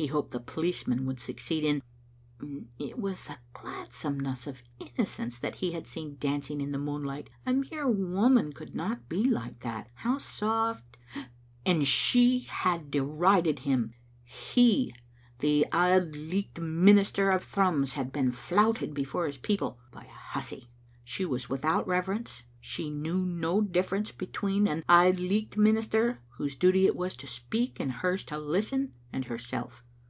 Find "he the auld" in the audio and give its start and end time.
14.22-16.14